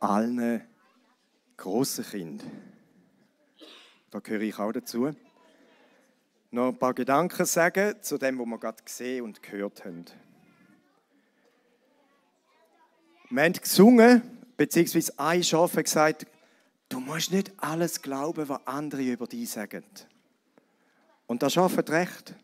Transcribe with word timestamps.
allen 0.00 0.62
grossen 1.56 2.04
Kindern. 2.04 2.50
Da 4.10 4.20
gehöre 4.20 4.42
ich 4.42 4.58
auch 4.58 4.72
dazu. 4.72 5.14
Noch 6.50 6.68
ein 6.68 6.78
paar 6.78 6.94
Gedanken 6.94 7.44
sagen 7.44 7.96
zu 8.00 8.16
dem, 8.16 8.38
was 8.38 8.46
wir 8.46 8.58
gerade 8.58 8.82
gesehen 8.82 9.24
und 9.24 9.42
gehört 9.42 9.84
haben. 9.84 10.06
Wir 13.28 13.42
haben 13.42 13.52
gesungen, 13.52 14.22
beziehungsweise 14.56 15.12
ein 15.18 15.44
Schaf 15.44 15.76
hat 15.76 15.84
gesagt, 15.84 16.26
du 16.88 17.00
musst 17.00 17.30
nicht 17.30 17.52
alles 17.58 18.00
glauben, 18.00 18.48
was 18.48 18.66
andere 18.66 19.02
über 19.02 19.26
dich 19.26 19.50
sagen. 19.50 19.84
Und 21.26 21.42
das 21.42 21.52
Schaf 21.52 21.76
hat 21.76 21.90
recht. 21.90 22.34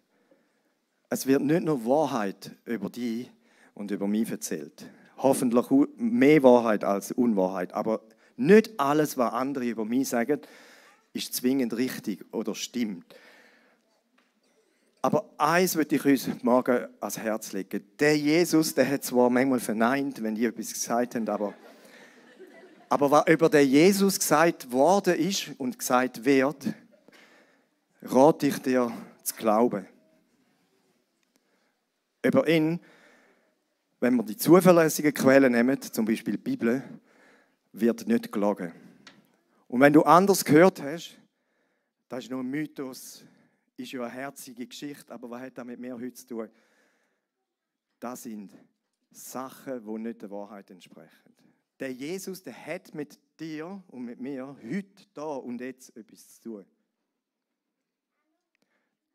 Es 1.09 1.27
wird 1.27 1.41
nicht 1.41 1.64
nur 1.64 1.86
Wahrheit 1.86 2.55
über 2.66 2.91
dich 2.91 3.30
und 3.73 3.91
über 3.91 4.07
mich 4.07 4.30
erzählt. 4.30 4.84
Hoffentlich 5.25 5.67
mehr 5.97 6.43
Wahrheit 6.43 6.85
als 6.85 7.11
Unwahrheit. 7.11 7.73
Aber 7.73 8.03
nicht 8.37 8.79
alles, 8.79 9.17
was 9.17 9.32
andere 9.32 9.65
über 9.65 9.87
mich 9.87 10.11
sagen, 10.11 10.39
ist 11.15 11.32
zwingend 11.32 11.75
richtig 11.79 12.23
oder 12.31 12.55
stimmt. 12.55 13.07
Aber 15.01 15.31
eins 15.39 15.77
würde 15.77 15.96
ich 15.96 16.05
uns 16.05 16.43
morgen 16.43 16.89
ans 17.01 17.17
Herz 17.17 17.53
legen. 17.53 17.82
Der 17.99 18.18
Jesus, 18.18 18.75
der 18.75 18.91
hat 18.91 19.03
zwar 19.03 19.31
manchmal 19.31 19.61
verneint, 19.61 20.23
wenn 20.23 20.35
die 20.35 20.45
etwas 20.45 20.75
gesagt 20.75 21.15
haben, 21.15 21.27
aber, 21.27 21.54
aber 22.91 23.11
was 23.11 23.27
über 23.27 23.49
den 23.49 23.67
Jesus 23.67 24.18
gesagt 24.18 24.71
worden 24.73 25.15
ist 25.15 25.53
und 25.57 25.79
gesagt 25.79 26.23
wird, 26.23 26.75
rate 28.03 28.46
ich 28.49 28.59
dir 28.59 28.93
zu 29.23 29.35
glauben. 29.37 29.87
Über 32.23 32.47
ihn, 32.47 32.81
wenn 34.05 34.17
wir 34.17 34.22
die 34.22 34.36
zuverlässigen 34.36 35.14
Quellen 35.14 35.53
nehmen, 35.53 35.81
zum 35.81 36.05
Beispiel 36.05 36.34
die 36.34 36.42
Bibel, 36.42 36.83
wird 37.72 38.06
nicht 38.06 38.31
gelogen. 38.31 38.70
Und 39.67 39.81
wenn 39.81 39.95
du 39.95 40.03
anders 40.03 40.45
gehört 40.45 40.83
hast, 40.83 41.19
das 42.11 42.25
ist 42.25 42.31
nur 42.31 42.41
ein 42.41 42.51
Mythos, 42.51 43.25
ist 43.79 43.92
ja 43.92 44.03
eine 44.03 44.12
herzige 44.12 44.67
Geschichte, 44.67 45.11
aber 45.11 45.31
was 45.31 45.41
hat 45.41 45.56
das 45.56 45.64
mit 45.64 45.81
mir 45.81 45.95
heute 45.95 46.12
zu 46.12 46.27
tun? 46.27 46.48
Das 47.98 48.25
sind 48.25 48.53
Sachen, 49.11 49.83
die 49.83 49.98
nicht 49.98 50.20
der 50.20 50.31
Wahrheit 50.31 50.70
entsprechen. 50.70 51.34
Der 51.81 51.91
Jesus, 51.91 52.42
der 52.42 52.55
hat 52.55 52.95
mit 52.95 53.19
dir 53.41 53.83
und 53.89 54.05
mit 54.05 54.20
mir 54.20 54.55
heute, 54.62 55.07
da 55.14 55.36
und 55.36 55.62
jetzt 55.62 55.97
etwas 55.97 56.34
zu 56.34 56.51
tun. 56.51 56.67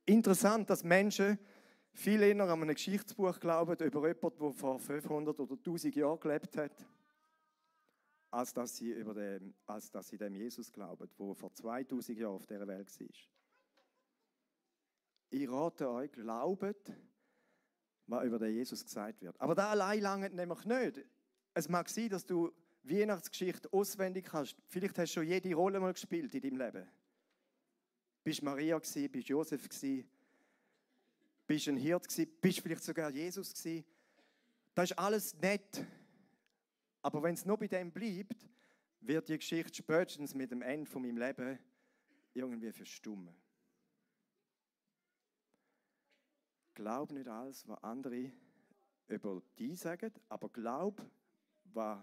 Interessant, 0.08 0.68
dass 0.68 0.84
Menschen 0.84 1.38
viel 2.00 2.22
eher 2.22 2.40
an 2.40 2.50
einem 2.50 2.74
Geschichtsbuch 2.74 3.40
glauben 3.40 3.76
über 3.76 4.08
jemanden, 4.08 4.40
der 4.40 4.54
vor 4.54 4.80
500 4.80 5.40
oder 5.40 5.56
1000 5.56 5.96
Jahren 5.96 6.20
gelebt 6.20 6.56
hat, 6.58 6.86
als 8.32 8.54
dass 8.54 8.78
sie, 8.78 8.92
über 8.92 9.14
den, 9.14 9.54
als 9.66 9.92
dass 9.92 10.08
sie 10.08 10.18
dem 10.18 10.36
Jesus 10.36 10.72
glauben, 10.72 11.10
der 11.20 11.36
vor 11.36 11.54
2000 11.54 12.18
Jahren 12.18 12.36
auf 12.36 12.46
dieser 12.46 12.68
Welt 12.68 13.00
war. 13.00 13.08
Ich 15.32 15.50
rate 15.50 15.90
euch, 15.90 16.12
glaubt, 16.12 16.92
was 18.08 18.26
über 18.26 18.40
den 18.40 18.56
Jesus 18.56 18.84
gesagt 18.84 19.22
wird. 19.22 19.40
Aber 19.40 19.54
da 19.54 19.70
allein 19.70 20.02
lange 20.02 20.30
nämlich 20.30 20.66
nicht. 20.66 21.06
Es 21.54 21.68
mag 21.68 21.90
sein, 21.90 22.10
dass 22.10 22.26
du 22.26 22.52
Weihnachtsgeschichte 22.84 23.72
auswendig 23.74 24.32
hast. 24.32 24.56
Vielleicht 24.68 24.98
hast 24.98 25.12
du 25.12 25.20
schon 25.20 25.28
jede 25.28 25.54
Rolle 25.54 25.80
mal 25.80 25.94
gespielt 25.94 26.34
in 26.34 26.42
deinem 26.42 26.58
Leben. 26.58 26.90
Bist 28.24 28.42
Maria 28.42 28.80
gsi, 28.80 29.08
bist 29.10 29.28
Josef 29.28 29.68
gsi, 29.68 30.08
bist 31.50 31.68
ein 31.68 31.78
Hirt 31.78 32.08
gsi, 32.08 32.26
bist 32.26 32.60
vielleicht 32.60 32.84
sogar 32.84 33.10
Jesus 33.10 33.54
gsi. 33.54 33.84
Das 34.76 34.92
ist 34.92 34.98
alles 34.98 35.36
nett. 35.36 35.86
Aber 37.02 37.24
wenn 37.24 37.34
es 37.34 37.46
nur 37.46 37.58
bei 37.58 37.68
dem 37.68 37.92
bleibt, 37.92 38.48
wird 39.02 39.28
die 39.28 39.38
Geschichte 39.38 39.74
spätestens 39.74 40.34
mit 40.36 40.52
dem 40.52 40.62
Ende 40.62 40.90
von 40.90 41.02
meinem 41.02 41.18
Leben 41.18 41.60
irgendwie 42.34 42.72
verstummen. 42.72 43.36
glaub 46.80 47.12
nicht 47.12 47.28
alles, 47.28 47.68
was 47.68 47.84
andere 47.84 48.32
über 49.08 49.42
dich 49.58 49.78
sagen, 49.78 50.14
aber 50.30 50.48
glaub, 50.48 51.06
was 51.66 52.02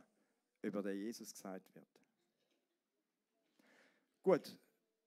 über 0.61 0.83
den 0.83 0.99
Jesus 0.99 1.33
gesagt 1.33 1.75
wird. 1.75 1.89
Gut, 4.23 4.59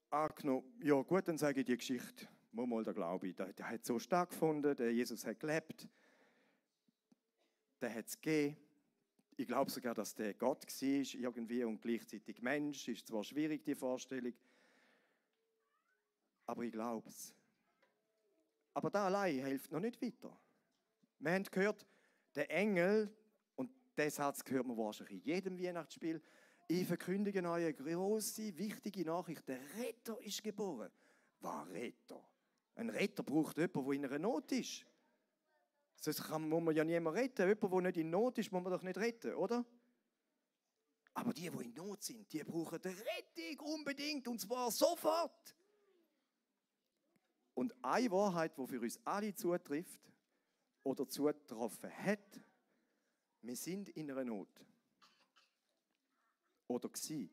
angenommen, 0.09 0.73
ja 0.81 0.99
gut, 1.03 1.27
dann 1.27 1.37
sage 1.37 1.59
ich 1.59 1.67
die 1.67 1.77
Geschichte, 1.77 2.27
mal, 2.59 2.67
mal 2.67 2.83
da 2.83 2.91
glaube 2.91 3.33
der, 3.33 3.53
der 3.53 3.69
hat 3.69 3.85
so 3.85 3.99
stattgefunden, 3.99 4.75
der 4.75 4.93
Jesus 4.93 5.25
hat 5.25 5.39
gelebt, 5.39 5.87
der 7.81 7.93
hat 7.93 8.07
es 8.07 8.19
gegeben. 8.19 8.57
Ich 9.37 9.47
glaube 9.47 9.71
sogar, 9.71 9.95
dass 9.95 10.13
der 10.13 10.33
Gott 10.33 10.65
war, 10.65 11.21
irgendwie 11.21 11.63
und 11.63 11.81
gleichzeitig 11.81 12.41
Mensch. 12.41 12.89
Ist 12.89 13.07
zwar 13.07 13.23
schwierig, 13.23 13.63
die 13.63 13.75
Vorstellung, 13.75 14.33
aber 16.45 16.63
ich 16.63 16.73
glaube 16.73 17.07
es. 17.07 17.33
Aber 18.73 18.89
da 18.89 19.05
allein 19.05 19.45
hilft 19.45 19.71
noch 19.71 19.79
nicht 19.79 20.01
weiter. 20.01 20.37
Wir 21.19 21.31
haben 21.31 21.43
gehört, 21.43 21.85
der 22.35 22.51
Engel, 22.51 23.13
und 23.55 23.71
den 23.97 24.09
Satz 24.09 24.43
gehört 24.43 24.67
man 24.67 24.77
wahrscheinlich 24.77 25.25
in 25.25 25.33
jedem 25.33 25.59
Weihnachtsspiel, 25.59 26.21
ich 26.67 26.85
verkündige 26.85 27.39
eine 27.39 27.73
große, 27.73 28.55
wichtige 28.57 29.03
Nachricht. 29.03 29.47
Der 29.47 29.59
Retter 29.77 30.21
ist 30.21 30.43
geboren. 30.43 30.91
Was 31.39 31.67
Retter? 31.69 32.23
Ein 32.79 32.91
Retter 32.91 33.23
braucht 33.23 33.57
jemanden, 33.57 33.83
der 33.83 33.93
in 33.93 34.05
einer 34.05 34.19
Not 34.19 34.53
ist. 34.53 34.85
Sonst 35.97 36.23
kann, 36.23 36.47
muss 36.47 36.63
man 36.63 36.73
ja 36.73 36.85
niemanden 36.85 37.19
retten. 37.19 37.45
Jemand, 37.45 37.73
der 37.73 37.81
nicht 37.81 37.97
in 37.97 38.09
Not 38.09 38.37
ist, 38.37 38.53
muss 38.53 38.63
man 38.63 38.71
doch 38.71 38.81
nicht 38.81 38.97
retten, 38.97 39.33
oder? 39.33 39.65
Aber 41.13 41.33
die, 41.33 41.49
die 41.49 41.63
in 41.65 41.73
Not 41.73 42.01
sind, 42.01 42.31
die 42.31 42.41
brauchen 42.41 42.79
die 42.81 42.87
Rettung 42.87 43.73
unbedingt 43.73 44.29
und 44.29 44.39
zwar 44.39 44.71
sofort. 44.71 45.53
Und 47.53 47.75
eine 47.81 48.09
Wahrheit, 48.11 48.57
die 48.57 48.65
für 48.65 48.79
uns 48.79 48.97
alle 49.03 49.35
zutrifft 49.35 49.99
oder 50.81 51.05
zutroffen 51.09 51.91
hat, 51.91 52.39
wir 53.41 53.57
sind 53.57 53.89
in 53.89 54.09
einer 54.09 54.23
Not. 54.23 54.65
Oder 56.67 56.87
gsi. 56.87 57.29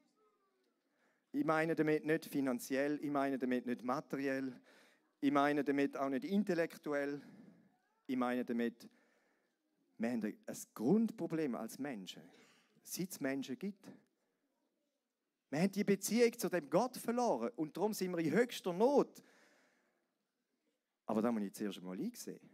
Ich 1.31 1.45
meine 1.45 1.77
damit 1.77 2.05
nicht 2.05 2.27
finanziell, 2.27 2.99
ich 3.01 3.11
meine 3.13 3.39
damit 3.39 3.65
nicht 3.67 3.85
materiell, 3.85 4.61
ich 5.27 5.33
meine 5.33 5.65
damit 5.65 5.97
auch 5.97 6.09
nicht 6.09 6.25
intellektuell, 6.25 7.21
ich 8.07 8.17
meine 8.17 8.45
damit, 8.45 8.89
wir 9.99 10.11
haben 10.11 10.23
ein 10.23 10.57
Grundproblem 10.73 11.57
als 11.57 11.81
Menschen, 11.81 12.23
seit 12.85 13.11
es 13.11 13.21
Menschen 13.21 13.59
gibt. 13.59 13.85
Wir 15.51 15.63
haben 15.63 15.73
die 15.73 15.83
Beziehung 15.83 16.39
zu 16.39 16.49
dem 16.49 16.71
Gott 16.71 16.97
verloren 16.97 17.51
und 17.57 17.77
darum 17.77 17.93
sind 17.93 18.13
wir 18.13 18.19
in 18.19 18.33
höchster 18.33 18.73
Not. 18.73 19.21
Aber 21.07 21.21
da 21.21 21.33
muss 21.33 21.43
ich 21.43 21.55
zuerst 21.55 21.83
mal 21.83 21.99
einsehen. 21.99 22.49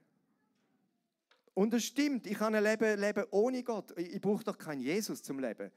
Und 1.53 1.75
es 1.75 1.85
stimmt, 1.85 2.27
ich 2.27 2.39
kann 2.39 2.55
ein 2.55 2.65
Leben 2.65 2.99
leben 2.99 3.27
ohne 3.33 3.63
Gott. 3.63 3.93
Ich 3.99 4.21
brauche 4.21 4.45
doch 4.45 4.57
keinen 4.57 4.81
Jesus 4.81 5.23
zum 5.23 5.41
Leben. 5.41 5.71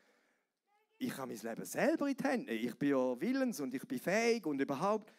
Ich 0.97 1.17
habe 1.17 1.33
mein 1.33 1.41
Leben 1.41 1.65
selber 1.65 2.07
in 2.07 2.15
die 2.15 2.23
Hände. 2.23 2.53
Ich 2.53 2.75
bin 2.75 2.89
ja 2.91 3.19
willens 3.19 3.59
und 3.59 3.73
ich 3.73 3.85
bin 3.85 3.99
fähig 3.99 4.45
und 4.45 4.61
überhaupt, 4.61 5.13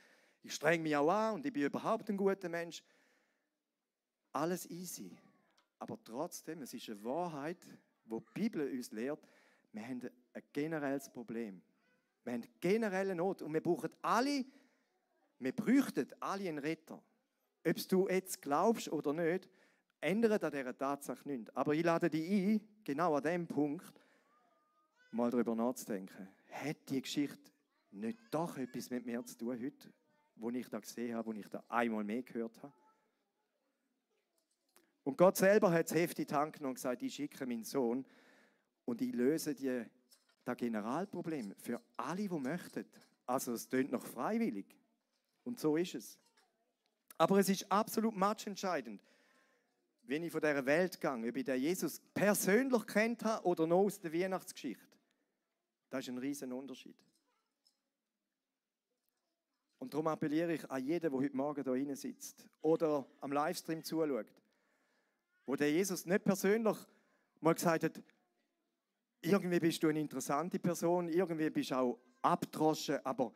ich 0.47 0.55
streng 0.55 0.83
mich 0.83 0.95
auch 0.97 1.11
an 1.11 1.35
und 1.35 1.47
ich 1.47 1.53
bin 1.53 1.65
überhaupt 1.65 2.09
ein 2.09 2.17
guter 2.17 2.49
Mensch. 2.49 2.83
Alles 4.33 4.71
easy. 4.71 5.17
Aber 5.79 5.99
trotzdem, 6.03 6.63
es 6.63 6.73
ist 6.73 6.89
eine 6.89 7.03
Wahrheit, 7.03 7.59
wo 8.05 8.21
die 8.21 8.43
Bibel 8.43 8.71
uns 8.71 8.93
lehrt, 8.93 9.27
wir 9.73 9.83
haben 9.83 10.01
ein 10.33 10.43
generelles 10.53 11.11
Problem. 11.11 11.61
Wir 12.23 12.35
haben 12.35 12.45
generelle 12.61 13.15
Not 13.15 13.43
und 13.43 13.53
wir 13.53 13.61
brauchen 13.61 13.91
alle, 14.03 14.45
wir 15.39 15.53
bräuchten 15.53 16.07
alle 16.21 16.49
einen 16.49 16.59
Retter. 16.59 17.03
Ob 17.67 17.89
du 17.89 18.09
jetzt 18.09 18.41
glaubst 18.41 18.89
oder 18.89 19.13
nicht, 19.13 19.49
ändert 20.01 20.45
an 20.45 20.53
dieser 20.53 20.79
Tatsache 20.79 21.29
nichts. 21.29 21.55
Aber 21.57 21.75
ich 21.75 21.85
lade 21.85 22.09
dich 22.09 22.31
ein, 22.31 22.61
genau 22.85 23.17
an 23.17 23.23
dem 23.25 23.47
Punkt, 23.49 23.93
mal 25.11 25.31
darüber 25.31 25.57
nachzudenken. 25.57 26.29
Hat 26.51 26.89
die 26.89 27.03
Geschichte 27.03 27.51
nicht 27.91 28.19
doch 28.31 28.57
etwas 28.57 28.91
mit 28.91 29.05
mir 29.05 29.25
zu 29.25 29.37
tun 29.37 29.61
heute, 29.61 29.93
wo 30.37 30.51
ich 30.51 30.69
da 30.69 30.79
gesehen 30.79 31.15
habe, 31.15 31.27
wo 31.27 31.33
ich 31.33 31.49
da 31.49 31.63
einmal 31.69 32.05
mehr 32.05 32.23
gehört 32.23 32.63
habe? 32.63 32.73
Und 35.05 35.17
Gott 35.17 35.37
selber 35.37 35.71
hat 35.71 35.91
das 35.91 35.97
Heft 35.97 36.19
in 36.19 36.27
die 36.27 36.35
Hand 36.35 36.55
genommen 36.55 36.71
und 36.71 36.75
gesagt, 36.75 37.03
ich 37.03 37.15
schicke 37.15 37.47
meinen 37.47 37.65
Sohn 37.65 38.05
und 38.85 39.01
ich 39.01 39.13
löse 39.13 39.55
die, 39.55 39.85
das 40.45 40.57
Generalproblem 40.57 41.55
für 41.59 41.81
alle, 41.97 42.29
die 42.29 42.39
möchten. 42.39 42.85
Also 43.25 43.53
es 43.53 43.69
tönt 43.69 43.93
noch 43.93 44.05
freiwillig. 44.05 44.67
Und 45.45 45.61
so 45.61 45.77
ist 45.77 45.95
es. 45.95 46.19
Aber 47.19 47.39
es 47.39 47.49
ist 47.49 47.71
absolut 47.71 48.17
matchentscheidend, 48.17 49.01
wenn 50.03 50.23
ich 50.23 50.33
von 50.33 50.41
dieser 50.41 50.67
Welt 50.67 51.01
gehe, 51.01 51.29
ob 51.29 51.37
ich 51.37 51.45
den 51.45 51.61
Jesus 51.61 52.01
persönlich 52.13 52.87
kennt 52.87 53.25
habe 53.25 53.47
oder 53.47 53.67
noch 53.67 53.85
aus 53.85 53.99
der 53.99 54.13
Weihnachtsgeschichte. 54.13 54.97
Das 55.89 56.01
ist 56.01 56.09
ein 56.09 56.19
riesen 56.19 56.53
Unterschied. 56.53 56.97
Und 59.79 59.93
darum 59.93 60.07
appelliere 60.09 60.55
ich 60.55 60.71
an 60.71 60.85
jeden, 60.85 61.11
der 61.11 61.13
heute 61.13 61.37
Morgen 61.37 61.75
hier 61.75 61.97
sitzt 61.97 62.49
oder 62.63 63.07
am 63.21 63.33
Livestream 63.33 63.85
zuschaut, 63.85 64.33
wo 65.45 65.55
der 65.55 65.71
Jesus 65.71 66.07
nicht 66.07 66.25
persönlich 66.25 66.77
mal 67.41 67.55
gesagt 67.55 67.85
hat, 67.85 68.03
irgendwie 69.21 69.61
bist 69.61 69.83
du 69.83 69.89
eine 69.89 70.01
interessante 70.01 70.59
Person, 70.59 71.09
irgendwie 71.09 71.51
bist 71.51 71.71
du 71.71 71.77
auch 71.77 71.99
abdroschen, 72.23 73.05
aber 73.05 73.33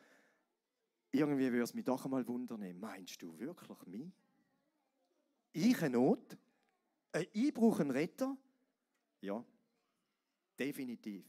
irgendwie 1.12 1.50
würde 1.50 1.64
es 1.64 1.74
mich 1.74 1.84
doch 1.84 2.04
einmal 2.04 2.26
wundern. 2.26 2.78
Meinst 2.78 3.20
du 3.20 3.38
wirklich 3.38 3.86
mich? 3.86 4.12
Ich 5.52 5.82
eine 5.82 5.96
Not? 5.96 6.38
Ich 7.32 7.52
brauche 7.52 7.82
einen 7.82 7.90
Retter? 7.90 8.36
Ja, 9.20 9.44
definitiv. 10.58 11.24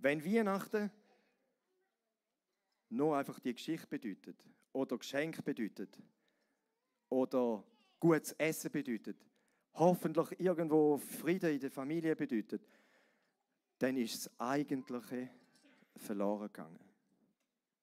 Wenn 0.00 0.24
Weihnachten 0.24 0.90
nur 2.88 3.16
einfach 3.16 3.38
die 3.38 3.52
Geschichte 3.52 3.86
bedeutet 3.86 4.42
oder 4.72 4.96
Geschenk 4.96 5.44
bedeutet 5.44 5.98
oder 7.10 7.62
gutes 7.98 8.32
Essen 8.32 8.72
bedeutet, 8.72 9.18
hoffentlich 9.74 10.40
irgendwo 10.40 10.96
Frieden 10.96 11.52
in 11.52 11.60
der 11.60 11.70
Familie 11.70 12.16
bedeutet, 12.16 12.66
dann 13.78 13.96
ist 13.98 14.26
das 14.26 14.40
Eigentliche 14.40 15.28
verloren 15.96 16.46
gegangen. 16.46 16.90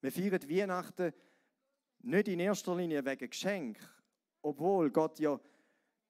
Wir 0.00 0.12
feiern 0.12 0.50
Weihnachten 0.50 1.12
nicht 2.00 2.28
in 2.28 2.40
erster 2.40 2.76
Linie 2.76 3.04
wegen 3.04 3.30
Geschenk, 3.30 3.78
obwohl 4.42 4.90
Gott 4.90 5.20
ja 5.20 5.38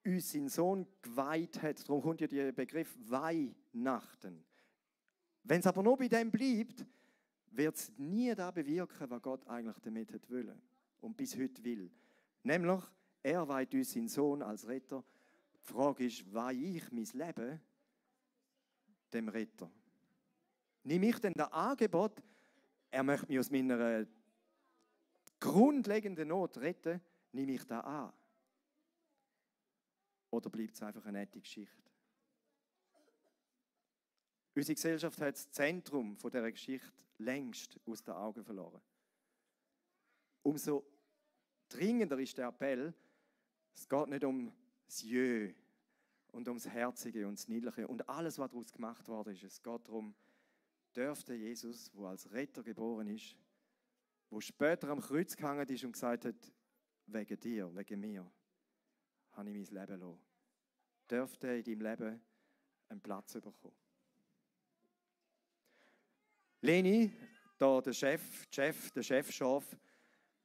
uns 0.04 0.32
seinen 0.32 0.48
Sohn 0.48 0.86
geweiht 1.02 1.60
hat. 1.62 1.86
Darum 1.86 2.02
kommt 2.02 2.20
ja 2.22 2.26
der 2.26 2.52
Begriff 2.52 2.96
Weihnachten. 3.10 4.44
Wenn 5.48 5.60
es 5.60 5.66
aber 5.66 5.82
nur 5.82 5.96
bei 5.96 6.08
dem 6.08 6.30
bleibt, 6.30 6.84
wird 7.52 7.74
es 7.74 7.90
nie 7.96 8.34
da 8.34 8.50
bewirken, 8.50 9.08
was 9.08 9.22
Gott 9.22 9.46
eigentlich 9.46 9.78
damit 9.78 10.12
hat 10.12 10.30
wollen 10.30 10.60
und 11.00 11.16
bis 11.16 11.34
heute 11.38 11.64
will. 11.64 11.90
Nämlich, 12.42 12.82
er 13.22 13.48
weiht 13.48 13.72
uns 13.72 13.90
seinen 13.90 14.08
Sohn 14.08 14.42
als 14.42 14.68
Retter. 14.68 15.02
Die 15.54 15.72
Frage 15.72 16.04
ist, 16.04 16.30
weihe 16.34 16.76
ich 16.76 16.92
mein 16.92 17.08
Leben 17.14 17.60
dem 19.10 19.28
Retter? 19.30 19.70
Nimm 20.82 21.02
ich 21.04 21.18
denn 21.18 21.32
das 21.32 21.50
Angebot, 21.50 22.22
er 22.90 23.02
möchte 23.02 23.28
mich 23.28 23.38
aus 23.38 23.50
meiner 23.50 24.06
grundlegenden 25.40 26.28
Not 26.28 26.58
retten, 26.58 27.00
nehme 27.32 27.52
ich 27.52 27.64
da 27.64 27.80
an? 27.80 28.12
Oder 30.30 30.50
bleibt 30.50 30.74
es 30.74 30.82
einfach 30.82 31.06
eine 31.06 31.20
nette 31.20 31.40
Geschichte? 31.40 31.90
Unsere 34.58 34.74
Gesellschaft 34.74 35.20
hat 35.20 35.36
das 35.36 35.52
Zentrum 35.52 36.16
von 36.16 36.32
dieser 36.32 36.50
Geschichte 36.50 37.04
längst 37.18 37.78
aus 37.86 38.02
den 38.02 38.14
Augen 38.14 38.42
verloren. 38.42 38.82
Umso 40.42 40.84
dringender 41.68 42.18
ist 42.18 42.36
der 42.36 42.48
Appell, 42.48 42.92
es 43.72 43.88
geht 43.88 44.08
nicht 44.08 44.24
um 44.24 44.52
das 44.84 45.02
Jö 45.02 45.52
und 46.32 46.48
ums 46.48 46.66
Herzige 46.66 47.28
und 47.28 47.38
das 47.38 47.46
Niedliche 47.46 47.86
und 47.86 48.08
alles, 48.08 48.36
was 48.40 48.50
daraus 48.50 48.72
gemacht 48.72 49.06
worden 49.06 49.32
ist. 49.32 49.44
Es 49.44 49.62
geht 49.62 49.86
darum, 49.86 50.12
dürfte 50.92 51.34
Jesus, 51.34 51.94
wo 51.94 52.06
als 52.06 52.28
Retter 52.32 52.64
geboren 52.64 53.06
ist, 53.06 53.36
wo 54.28 54.40
später 54.40 54.88
am 54.88 54.98
Kreuz 54.98 55.36
gehangen 55.36 55.68
ist 55.68 55.84
und 55.84 55.92
gesagt 55.92 56.24
hat, 56.24 56.52
wegen 57.06 57.38
dir, 57.38 57.72
wegen 57.76 58.00
mir, 58.00 58.28
habe 59.30 59.50
ich 59.50 59.70
mein 59.70 59.80
Leben 59.80 60.00
lassen. 60.00 60.20
Dürfte 61.08 61.46
in 61.46 61.62
deinem 61.62 61.80
Leben 61.80 62.20
einen 62.88 63.00
Platz 63.00 63.34
bekommen. 63.34 63.87
Leni, 66.60 67.12
da 67.56 67.80
der 67.80 67.92
Chef, 67.92 68.46
Chef, 68.50 68.90
der 68.90 69.02
Chefschaf, 69.02 69.64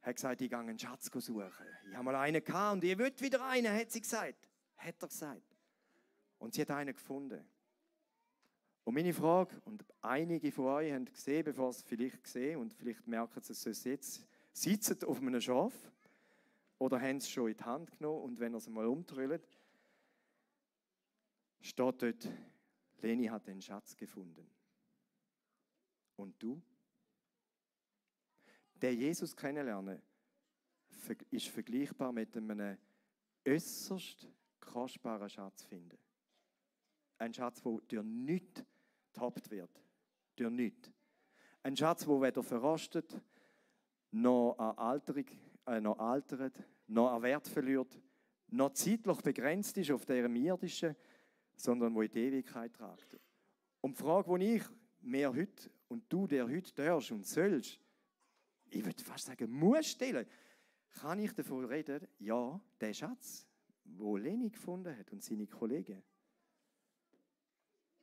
hat 0.01 0.15
gesagt, 0.15 0.41
ich 0.41 0.49
gehe 0.49 0.59
einen 0.59 0.77
Schatz 0.77 1.05
suchen. 1.05 1.51
Ich 1.89 1.95
habe 1.95 2.03
mal 2.03 2.15
einen 2.15 2.43
gehabt 2.43 2.73
und 2.73 2.83
ihr 2.83 2.99
wollt 2.99 3.21
wieder 3.21 3.45
einen, 3.47 3.73
hat 3.73 3.91
sie 3.91 4.01
gesagt. 4.01 4.47
Hat 4.77 4.95
er 5.01 5.07
gesagt. 5.07 5.57
Und 6.37 6.53
sie 6.53 6.61
hat 6.61 6.71
einen 6.71 6.93
gefunden. 6.93 7.43
Und 8.83 8.95
meine 8.95 9.13
Frage, 9.13 9.61
und 9.63 9.85
einige 10.01 10.51
von 10.51 10.65
euch 10.65 10.91
haben 10.91 11.05
gesehen, 11.05 11.45
bevor 11.45 11.71
sie 11.71 11.79
es 11.79 11.83
vielleicht 11.83 12.23
gesehen 12.23 12.59
und 12.59 12.73
vielleicht 12.73 13.07
merken 13.07 13.41
sie 13.41 13.69
es 13.69 13.83
jetzt, 13.85 14.27
sitzen 14.51 15.03
auf 15.05 15.19
einem 15.19 15.39
Schaf 15.39 15.73
oder 16.79 16.99
haben 16.99 17.17
es 17.17 17.29
schon 17.29 17.49
in 17.49 17.57
die 17.57 17.63
Hand 17.63 17.97
genommen 17.97 18.23
und 18.23 18.39
wenn 18.39 18.53
er 18.53 18.57
es 18.57 18.67
mal 18.67 18.85
umtrüllt, 18.85 19.47
steht 21.61 22.01
dort, 22.01 22.29
Leni 23.01 23.27
hat 23.27 23.47
den 23.47 23.61
Schatz 23.61 23.95
gefunden. 23.95 24.45
Und 26.15 26.41
du? 26.41 26.61
Der 28.75 28.93
Jesus 28.93 29.35
kennenlernen 29.35 30.01
ist 31.29 31.47
vergleichbar 31.47 32.11
mit 32.11 32.35
einem 32.35 32.77
äußerst 33.47 34.27
kostbaren 34.59 35.29
Schatz 35.29 35.63
finden. 35.63 35.97
Ein 37.17 37.33
Schatz, 37.33 37.61
der 37.61 37.79
durch 37.87 38.03
nichts 38.03 38.63
getoppt 39.11 39.49
wird. 39.51 39.81
Durch 40.35 40.51
nichts. 40.51 40.91
Ein 41.61 41.77
Schatz, 41.77 42.05
der 42.05 42.21
weder 42.21 42.43
verrostet, 42.43 43.21
noch 44.11 44.55
Alterung, 44.57 45.25
äh, 45.65 45.79
noch 45.79 45.97
altert, 45.97 46.61
noch 46.87 47.11
an 47.11 47.21
Wert 47.21 47.47
verliert, 47.47 47.99
noch 48.47 48.73
zeitlich 48.73 49.21
begrenzt 49.21 49.77
ist 49.77 49.91
auf 49.91 50.05
deren 50.05 50.35
irdischen, 50.35 50.95
sondern 51.55 51.95
wo 51.95 52.01
in 52.01 52.11
die 52.11 52.19
Ewigkeit 52.19 52.73
tragt. 52.73 53.17
Und 53.81 53.97
die 53.97 54.01
Frage, 54.01 54.37
die 54.39 54.55
ich 54.55 54.63
mir 55.03 55.33
heute 55.33 55.69
und 55.87 56.11
du, 56.11 56.27
der 56.27 56.47
heute 56.47 56.73
darfst 56.73 57.11
und 57.11 57.25
sollst, 57.25 57.79
ich 58.69 58.83
würde 58.83 59.03
fast 59.03 59.25
sagen, 59.25 59.51
muss 59.51 59.87
stellen, 59.87 60.27
kann 60.91 61.19
ich 61.19 61.33
davon 61.33 61.65
reden, 61.65 62.07
ja, 62.19 62.59
der 62.79 62.93
Schatz, 62.93 63.47
wo 63.83 64.17
Leni 64.17 64.49
gefunden 64.49 64.97
hat 64.97 65.11
und 65.11 65.23
seine 65.23 65.47
Kollegen, 65.47 66.03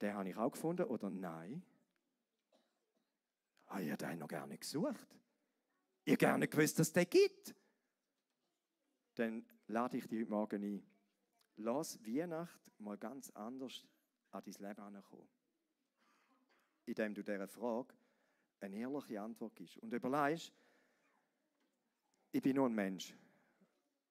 den 0.01 0.15
habe 0.15 0.29
ich 0.29 0.37
auch 0.37 0.53
gefunden 0.53 0.85
oder 0.85 1.11
nein? 1.11 1.63
Ah, 3.67 3.81
ihr 3.81 3.93
habt 3.93 4.03
den 4.03 4.19
noch 4.19 4.29
gerne 4.29 4.59
gesucht. 4.59 5.17
Ihr 6.05 6.17
gerne 6.17 6.49
gewusst, 6.49 6.79
dass 6.79 6.89
es 6.89 6.93
den 6.93 7.09
gibt. 7.09 7.55
Dann 9.15 9.45
lade 9.67 9.99
ich 9.99 10.09
dich 10.09 10.21
heute 10.21 10.31
Morgen 10.31 10.63
ein. 10.65 10.87
Lass 11.57 12.05
Weihnacht 12.05 12.73
mal 12.79 12.97
ganz 12.97 13.31
anders 13.31 13.87
an 14.31 14.43
dein 14.45 14.55
Leben 14.55 14.83
herankommen 14.83 15.29
indem 16.87 17.15
du 17.15 17.23
dieser 17.23 17.49
Frage 17.49 17.95
eine 18.61 18.77
ehrliche 18.77 19.21
Antwort 19.21 19.57
gibst. 19.57 19.79
Und 19.79 19.93
überlegst, 19.93 20.53
ich 22.33 22.43
bin 22.43 22.57
nur 22.57 22.67
ein 22.67 22.75
Mensch. 22.75 23.15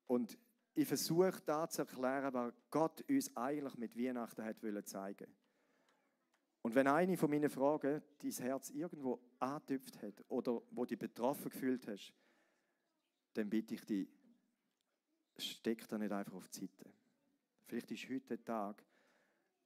Und 0.07 0.37
ich 0.73 0.87
versuche 0.87 1.41
da 1.45 1.67
zu 1.69 1.81
erklären, 1.81 2.33
was 2.33 2.53
Gott 2.69 3.01
uns 3.09 3.35
eigentlich 3.35 3.77
mit 3.77 3.97
Weihnachten 3.97 4.43
hat 4.43 4.61
wollen 4.63 4.85
zeigen. 4.85 5.27
Und 6.61 6.75
wenn 6.75 6.87
eine 6.87 7.17
von 7.17 7.29
meinen 7.29 7.49
Fragen 7.49 8.01
dein 8.19 8.31
Herz 8.31 8.69
irgendwo 8.69 9.19
angetüpft 9.39 10.01
hat 10.01 10.23
oder 10.27 10.61
wo 10.71 10.85
dich 10.85 10.99
betroffen 10.99 11.49
gefühlt 11.49 11.87
hast, 11.87 12.13
dann 13.33 13.49
bitte 13.49 13.75
ich 13.75 13.85
dich, 13.85 14.09
steck 15.37 15.87
da 15.87 15.97
nicht 15.97 16.11
einfach 16.11 16.33
auf 16.33 16.49
die 16.49 16.61
Seite. 16.61 16.93
Vielleicht 17.65 17.91
ist 17.91 18.09
heute 18.09 18.37
der 18.37 18.43
Tag, 18.43 18.83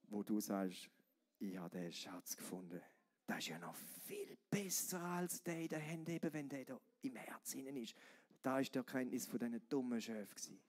wo 0.08 0.22
du 0.22 0.38
sagst, 0.38 0.90
ich 1.38 1.56
habe 1.56 1.78
den 1.78 1.92
Schatz 1.92 2.36
gefunden. 2.36 2.80
Das 3.26 3.38
ist 3.38 3.48
ja 3.48 3.58
noch 3.58 3.74
viel 4.06 4.36
besser 4.50 5.00
als 5.00 5.42
der 5.42 5.60
in 5.60 5.68
den 5.68 5.80
Händen, 5.80 6.10
eben, 6.10 6.32
wenn 6.32 6.48
der 6.48 6.64
da 6.64 6.80
im 7.02 7.16
Herz 7.16 7.54
ist. 7.54 7.94
Da 8.42 8.60
ist 8.60 8.74
die 8.74 8.78
Erkenntnis 8.78 9.26
von 9.26 9.38
diesen 9.38 9.68
dummen 9.68 10.00
Schöfen. 10.00 10.60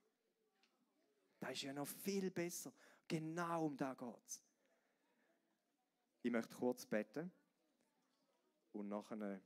Das 1.40 1.52
ist 1.52 1.64
ja 1.64 1.74
noch 1.74 1.88
viel 1.88 2.32
besser. 2.32 2.72
Genau 3.08 3.66
um 3.66 3.78
da 3.78 3.94
geht 3.94 4.26
es. 4.26 4.42
Ich 6.24 6.32
möchte 6.32 6.56
kurz 6.56 6.86
beten 6.86 7.32
und 8.72 8.88
nachher 8.88 9.40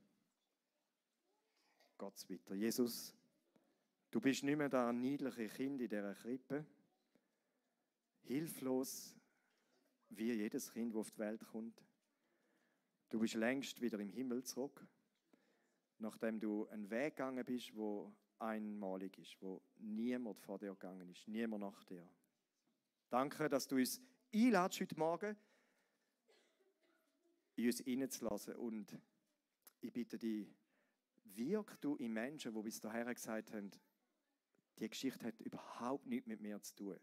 geht 1.98 2.16
es 2.16 2.30
weiter. 2.30 2.54
Jesus, 2.54 3.14
du 4.10 4.20
bist 4.20 4.42
nicht 4.44 4.56
mehr 4.56 4.68
das 4.68 4.94
niedliche 4.94 5.48
Kind 5.48 5.80
in 5.80 5.88
dieser 5.88 6.14
Krippe, 6.14 6.64
hilflos 8.22 9.14
wie 10.08 10.32
jedes 10.32 10.72
Kind, 10.72 10.94
das 10.94 11.00
auf 11.00 11.10
die 11.10 11.18
Welt 11.18 11.44
kommt. 11.52 11.82
Du 13.10 13.18
bist 13.18 13.34
längst 13.34 13.80
wieder 13.80 13.98
im 13.98 14.08
Himmel 14.08 14.44
zurück, 14.44 14.86
nachdem 15.98 16.38
du 16.38 16.68
einen 16.68 16.88
Weg 16.90 17.16
gegangen 17.16 17.44
bist, 17.44 17.74
wo 17.74 18.14
einmalig 18.38 19.18
ist, 19.18 19.36
wo 19.42 19.60
niemand 19.78 20.38
vor 20.38 20.58
dir 20.58 20.70
gegangen 20.70 21.10
ist, 21.10 21.26
niemand 21.26 21.62
nach 21.62 21.82
dir. 21.84 22.08
Danke, 23.08 23.48
dass 23.48 23.66
du 23.66 23.76
uns 23.76 24.00
einladest 24.32 24.80
heute 24.80 24.96
Morgen, 24.96 25.36
in 27.56 27.66
uns 27.66 27.80
hineinzulassen. 27.80 28.54
Und 28.54 28.96
ich 29.80 29.92
bitte 29.92 30.16
dich, 30.16 30.46
wirk 31.24 31.80
du 31.80 31.96
in 31.96 32.12
Menschen, 32.12 32.54
die 32.54 32.62
bis 32.62 32.80
dahin 32.80 33.12
gesagt 33.12 33.52
haben, 33.52 33.72
die 34.78 34.88
Geschichte 34.88 35.26
hat 35.26 35.40
überhaupt 35.40 36.06
nichts 36.06 36.28
mit 36.28 36.40
mir 36.40 36.62
zu 36.62 36.76
tun, 36.76 37.00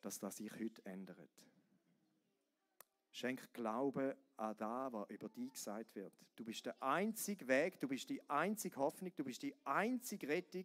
dass 0.00 0.18
das 0.18 0.36
sich 0.36 0.50
heute 0.52 0.84
ändert. 0.84 1.30
Schenk 3.12 3.52
Glauben 3.52 4.14
an 4.36 4.56
das, 4.56 4.92
was 4.92 5.10
über 5.10 5.28
dich 5.28 5.52
gesagt 5.52 5.94
wird. 5.94 6.12
Du 6.36 6.44
bist 6.44 6.64
der 6.64 6.80
einzige 6.82 7.46
Weg, 7.48 7.80
du 7.80 7.88
bist 7.88 8.08
die 8.08 8.22
einzige 8.30 8.76
Hoffnung, 8.76 9.12
du 9.16 9.24
bist 9.24 9.42
die 9.42 9.54
einzige 9.64 10.28
Rettung, 10.28 10.64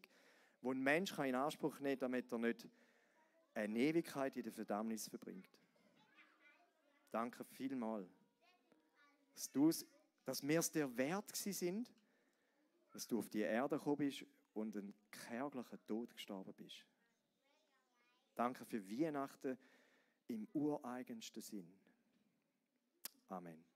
wo 0.62 0.72
ein 0.72 0.82
Mensch 0.82 1.18
in 1.20 1.36
Anspruch 1.36 1.80
nehmen 1.80 2.00
kann, 2.00 2.12
damit 2.12 2.32
er 2.32 2.38
nicht 2.38 2.68
eine 3.54 3.80
Ewigkeit 3.80 4.36
in 4.38 4.44
der 4.44 4.54
Verdammnis 4.54 5.08
verbringt. 5.08 5.50
Danke 7.12 7.44
vielmals, 7.46 8.10
dass, 9.54 9.86
dass 10.24 10.48
wir 10.48 10.60
es 10.60 10.72
dir 10.72 10.98
wert 10.98 11.36
sind, 11.36 11.92
dass 12.92 13.08
du 13.08 13.20
auf 13.20 13.30
die 13.30 13.42
Erde 13.42 13.78
gekommen 13.78 13.98
bist 13.98 14.26
und 14.54 14.76
einen 14.76 14.94
kärglichen 15.12 15.86
Tod 15.86 16.14
gestorben 16.14 16.54
bist. 16.54 16.86
Danke 18.36 18.66
für 18.66 18.88
Weihnachten 18.90 19.58
im 20.28 20.48
ureigensten 20.54 21.42
Sinn. 21.42 21.85
Amen. 23.32 23.75